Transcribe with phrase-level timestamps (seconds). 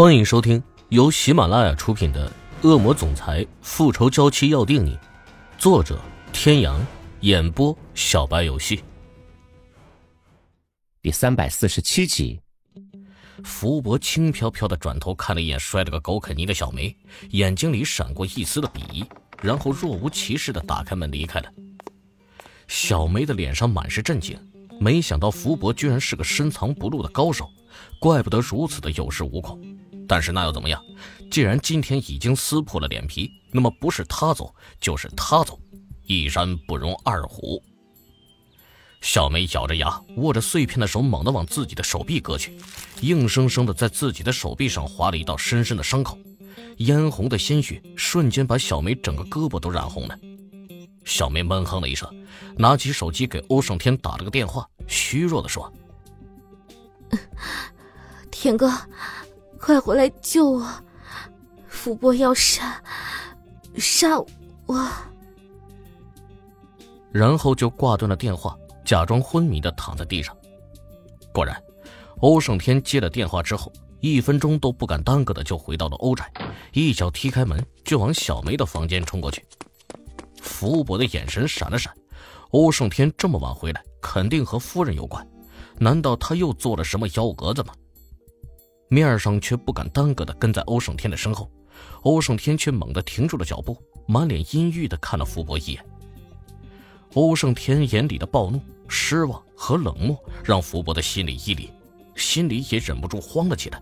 [0.00, 2.32] 欢迎收听由喜马拉雅出品的
[2.66, 4.96] 《恶魔总裁复仇娇妻要定你》，
[5.58, 6.00] 作者：
[6.32, 6.80] 天阳，
[7.20, 8.82] 演播：小白游戏。
[11.02, 12.40] 第三百四十七集，
[13.44, 16.96] 福伯轻飘飘的转头看了一眼摔了个狗啃泥的小梅，
[17.32, 19.04] 眼睛里闪过一丝的鄙夷，
[19.42, 21.52] 然后若无其事的打开门离开了。
[22.68, 24.34] 小梅的脸上满是震惊，
[24.80, 27.50] 没想到福伯居然是个深藏不露的高手，
[28.00, 29.60] 怪不得如此的有恃无恐。
[30.10, 30.84] 但是那又怎么样？
[31.30, 35.56] 既然今天已经撕破了脸皮，那么不是他走就是他走，
[36.04, 37.62] 一山不容二虎。
[39.00, 42.58] 小梅咬着牙，握着碎片的手猛地往自己的手臂割去，
[43.02, 46.18] 硬生生的在自己的手臂上划了一道深深的伤口，
[46.78, 50.18] 嫣红的鲜血瞬间把小梅整个胳膊都染红了。
[51.04, 52.12] 小梅闷哼了一声，
[52.58, 55.72] 拿起手机给欧胜天打了个电话，虚弱的说
[58.28, 58.68] ：“天哥。”
[59.60, 60.66] 快回来救我！
[61.68, 62.82] 福伯要杀
[63.76, 64.18] 杀
[64.66, 64.90] 我！
[67.12, 70.34] 然后就挂断了电话，假装昏迷的躺在地上。
[71.32, 71.62] 果然，
[72.20, 76.32] 欧胜天接了电话之后，一分钟都不敢耽搁的就回到了欧宅，
[76.72, 79.44] 一脚踢开门就往小梅的房间冲过去。
[80.40, 81.94] 福伯的眼神闪了闪，
[82.50, 85.26] 欧胜天这么晚回来，肯定和夫人有关，
[85.78, 87.74] 难道他又做了什么幺蛾子吗？
[88.90, 91.48] 面上却不敢耽搁的跟在欧胜天的身后，
[92.02, 95.86] 欧胜天却猛地停住了脚步，满脸阴郁的看了福伯一眼。
[97.14, 101.68] 欧胜天眼里的暴怒、失望和冷漠让福伯的心里一凛，
[102.16, 103.80] 心里也忍不住慌了起来。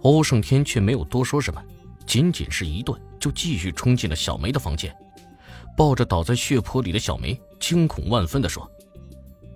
[0.00, 1.62] 欧胜天却没有多说什么，
[2.06, 4.94] 仅仅是一顿就继续冲进了小梅的房间，
[5.76, 8.66] 抱着倒在血泊里的小梅，惊恐万分的说：“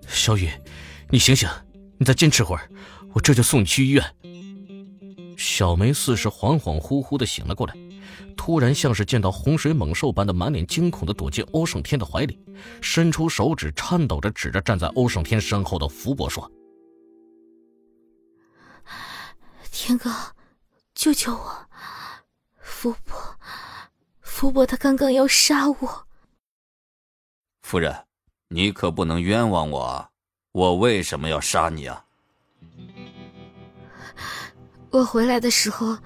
[0.07, 0.51] 小雨，
[1.09, 1.49] 你醒醒，
[1.97, 2.71] 你再坚持会儿，
[3.15, 4.05] 我这就送你去医院。”
[5.37, 7.75] 小梅似是恍恍惚惚的醒了过来，
[8.37, 12.39] 突然像是见到洪水猛兽般的满脸惊恐的躲进欧胜天的怀里，
[12.81, 16.51] 伸出手指颤抖着指着站在欧胜天身后的福伯说
[19.71, 20.11] ：“天哥，
[20.95, 21.69] 救救我！
[22.61, 23.37] 福伯，
[24.21, 26.07] 福伯，他刚刚要杀我。”
[27.63, 28.07] 夫人，
[28.49, 30.11] 你可不能冤枉我啊！
[30.53, 32.05] 我为什么要杀你啊？
[34.91, 35.97] 我回来的时候，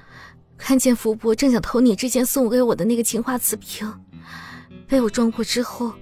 [0.57, 3.93] 看见福伯正想偷你之前送给我的那个青花瓷瓶，
[4.89, 5.93] 被我撞过之后，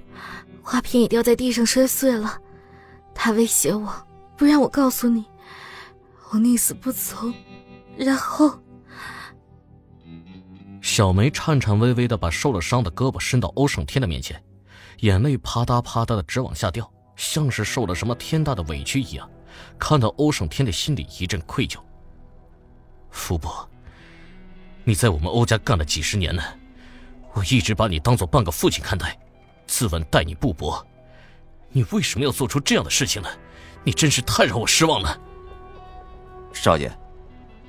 [0.63, 2.41] 花瓶也掉在地上摔碎了。
[3.15, 3.93] 他威胁我，
[4.37, 5.25] 不让我告诉你，
[6.31, 7.35] 我宁死不从。
[7.97, 8.59] 然后，
[10.81, 14.43] 小梅颤颤巍巍的把受了伤的胳膊伸到欧胜天的面前，
[15.01, 19.29] 眼泪啪嗒啪嗒的直往下掉，像是受了什么天大的委屈一样。
[19.79, 21.79] 看到欧胜天的心里一阵愧疚。
[23.11, 23.69] 福伯，
[24.85, 26.43] 你在我们欧家干了几十年呢，
[27.33, 29.19] 我一直把你当做半个父亲看待，
[29.67, 30.85] 自问待你不薄，
[31.71, 33.29] 你为什么要做出这样的事情呢？
[33.85, 35.21] 你真是太让我失望了。
[36.53, 36.91] 少爷，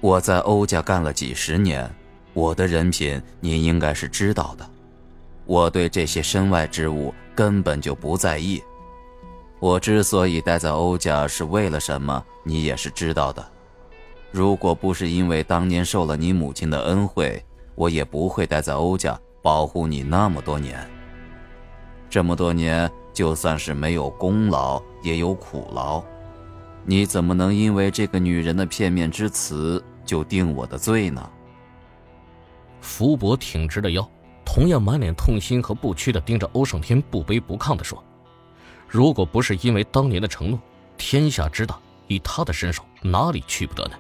[0.02, 1.90] 我在欧家干了几十年，
[2.34, 4.70] 我的人品您应该是知道的，
[5.46, 8.62] 我对这些身外之物根本就不在意。
[9.60, 13.46] 我之所以待在欧家是为了什么，你也是知道的。
[14.32, 17.44] 如果不是因为当年受了你母亲的恩惠，
[17.76, 20.88] 我也不会待在欧家保护你那么多年。
[22.10, 26.04] 这么多年，就算是没有功劳，也有苦劳。
[26.86, 31.30] 你怎么能因为这个女人的片面之词就定我的罪呢？
[32.82, 34.08] 福伯挺直了腰，
[34.46, 38.02] 同样满脸痛心和不屈的盯着欧胜天，不卑不亢的说
[38.88, 40.60] ：“如果不是因为当年的承诺，
[40.98, 43.92] 天下之大，以他的身手，哪里去不得呢？”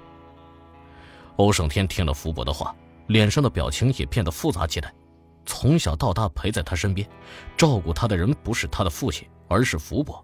[1.39, 2.75] 欧胜天听了福伯的话，
[3.07, 4.93] 脸上的表情也变得复杂起来。
[5.45, 7.09] 从小到大陪在他身边，
[7.57, 10.23] 照顾他的人不是他的父亲，而是福伯。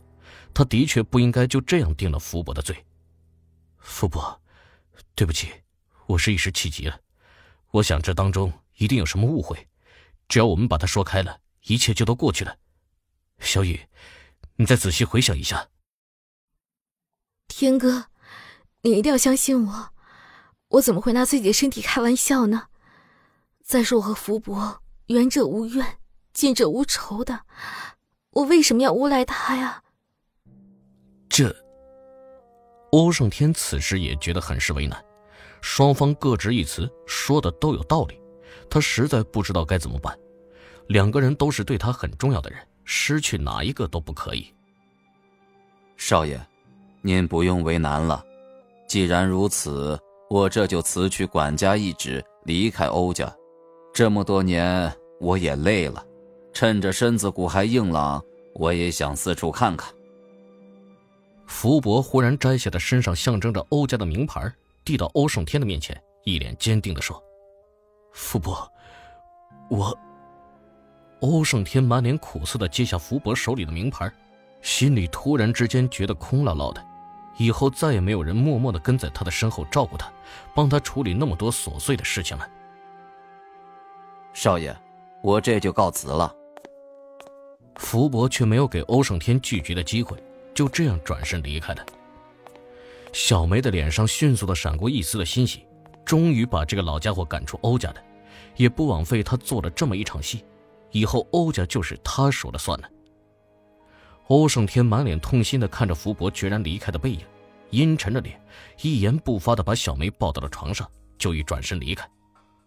[0.53, 2.85] 他的确不应该就这样定了福伯的罪。
[3.77, 4.41] 福伯，
[5.15, 5.53] 对不起，
[6.05, 6.99] 我是一时气急了。
[7.71, 9.69] 我想这当中一定有什么误会，
[10.27, 12.57] 只要我们把它说开了，一切就都过去了。
[13.39, 13.79] 小雨，
[14.57, 15.69] 你再仔细回想一下。
[17.47, 18.07] 天哥，
[18.81, 19.94] 你一定要相信我。
[20.75, 22.63] 我怎么会拿自己的身体开玩笑呢？
[23.63, 25.99] 再说我和福伯远者无怨，
[26.33, 27.41] 近者无仇的，
[28.31, 29.81] 我为什么要诬赖他呀？
[31.29, 31.55] 这，
[32.91, 35.01] 欧胜天此时也觉得很是为难，
[35.61, 38.19] 双方各执一词，说的都有道理，
[38.69, 40.17] 他实在不知道该怎么办。
[40.87, 44.53] 两个人都是对他很重要的人，失去哪一个都不可以。
[45.95, 46.39] 少爷，
[47.01, 48.23] 您不用为难了，
[48.89, 49.97] 既然如此。
[50.29, 53.33] 我这就辞去管家一职，离开欧家。
[53.93, 56.03] 这么多年，我也累了，
[56.51, 58.21] 趁着身子骨还硬朗，
[58.55, 59.93] 我也想四处看看。
[61.45, 64.51] 福伯忽然摘下他身上象征着欧家的名牌，
[64.83, 67.23] 递到欧胜天的面前，一脸坚定的说
[68.11, 68.67] ：“福伯，
[69.69, 69.97] 我。”
[71.21, 74.11] 欧胜天满脸苦涩的接下福伯手里的名牌，
[74.61, 76.83] 心里突然之间觉得空落落的。
[77.37, 80.11] 以后再也没有人默默的跟在他的身后照顾他，
[80.53, 82.47] 帮他处理那么多琐碎的事情了。
[84.33, 84.75] 少爷，
[85.21, 86.33] 我这就告辞了。
[87.75, 90.17] 福伯却没有给欧胜天拒绝的机会，
[90.53, 91.85] 就这样转身离开了。
[93.11, 95.65] 小梅的脸上迅速的闪过一丝的欣喜，
[96.05, 98.03] 终于把这个老家伙赶出欧家的，
[98.55, 100.43] 也不枉费他做了这么一场戏，
[100.91, 102.89] 以后欧家就是他说了算了。
[104.27, 107.21] 欧胜天满脸痛心的看着福伯决然离开的背影，
[107.69, 108.41] 阴沉着脸，
[108.81, 112.09] 一言不发的把小梅抱到了床上，就欲转身离开。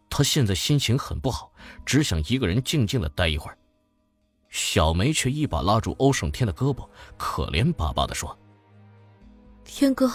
[0.08, 1.52] 他现在心情很不好，
[1.84, 3.58] 只想一个人静静的待一会儿。
[4.50, 8.38] 小梅却一把拉住欧胜天的胳膊，可怜巴巴的说
[9.64, 10.10] ：“天哥，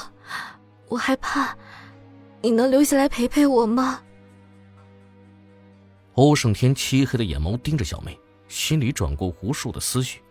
[0.88, 1.56] 我害怕，
[2.42, 4.02] 你能留下来陪陪我吗？”
[6.16, 8.18] 欧胜天漆黑的眼眸盯着小梅，
[8.48, 10.23] 心里转过无数的思绪。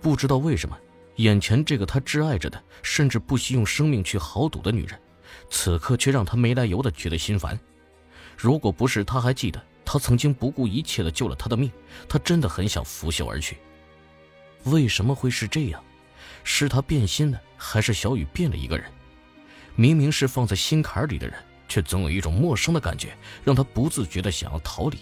[0.00, 0.76] 不知道为什么，
[1.16, 4.98] 眼前这个他挚爱着的，甚至不惜用生命去豪赌的女人，
[5.50, 7.58] 此刻却让他没来由的觉得心烦。
[8.36, 11.70] 如果不是他还记得他曾经不顾一切的救了他的命，
[12.08, 13.58] 他真的很想拂袖而去。
[14.64, 15.82] 为什么会是这样？
[16.42, 18.90] 是他变心了，还是小雨变了一个人？
[19.76, 21.36] 明明是放在心坎里的人，
[21.68, 23.14] 却总有一种陌生的感觉，
[23.44, 24.98] 让他不自觉的想要逃离。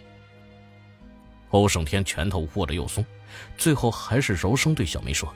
[1.51, 3.05] 欧胜天拳头握得又松。
[3.57, 5.33] 最后还是柔声对小梅说：“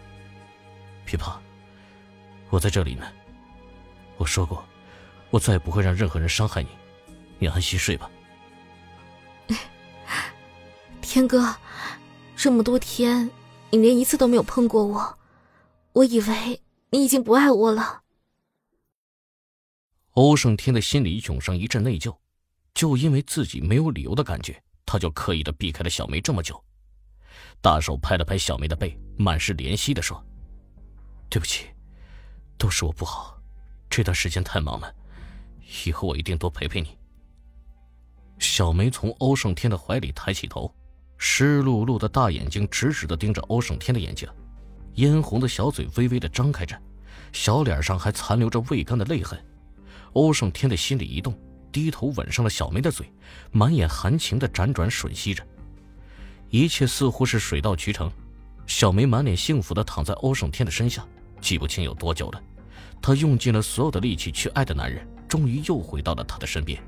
[1.04, 1.40] 别怕，
[2.50, 3.06] 我在这里呢。
[4.16, 4.64] 我说过，
[5.30, 6.68] 我再也不会让任何人伤害你。
[7.38, 8.10] 你安心睡吧。
[11.02, 11.56] ”天哥，
[12.36, 13.30] 这么多天
[13.70, 15.18] 你连一次都没有碰过我，
[15.92, 18.02] 我以为你已经不爱我了。
[20.12, 22.16] 欧胜天的心里涌上一阵内疚，
[22.74, 26.62] 就因为自己没有理由的感觉，他就刻意的避开了小梅这么久。
[27.60, 30.24] 大手拍了拍小梅的背，满是怜惜的说
[31.30, 31.66] ：“对不起，
[32.58, 33.38] 都是我不好，
[33.88, 34.94] 这段时间太忙了，
[35.84, 36.98] 以后我一定多陪陪你。”
[38.38, 40.74] 小梅从欧胜天的怀里抬起头，
[41.16, 44.28] 湿漉漉的大眼睛直直的盯着欧胜天的眼睛，
[44.94, 46.76] 嫣红的小嘴微微的张开着，
[47.32, 49.38] 小脸上还残留着未干的泪痕。
[50.14, 51.38] 欧胜天的心里一动，
[51.70, 53.10] 低头吻上了小梅的嘴，
[53.52, 55.46] 满眼含情的辗转吮吸着。
[56.52, 58.12] 一切似乎是水到渠成，
[58.66, 61.02] 小梅满脸幸福的躺在欧胜天的身下，
[61.40, 62.42] 记不清有多久了。
[63.00, 66.78] 她用尽了所有的力气去爱的男人，终于又回到了他的身边。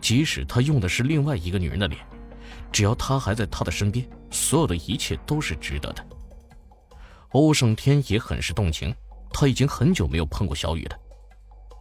[0.00, 2.04] 即使他用的是另外一个女人的脸，
[2.72, 6.04] 只要他还在她的身边，所有的一切都是值得的。
[7.28, 8.92] 欧胜天也很是动情，
[9.32, 10.98] 他已经很久没有碰过小雨了。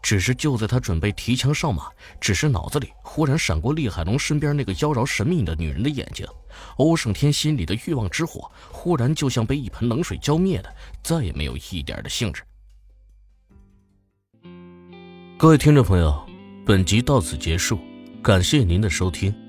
[0.05, 1.87] 只是就在他准备提枪上马，
[2.21, 6.23] 只是脑子里忽然闪过厉海龙身边那个妖娆神秘的女人的眼睛，
[6.77, 10.71] 欧胜天心里的欲望之火忽然就像被一盆冷水浇灭的，
[11.01, 12.43] 再也没有一点的兴致。
[15.39, 16.23] 各位听众朋友，
[16.67, 17.79] 本集到此结束，
[18.21, 19.44] 感谢您的收听。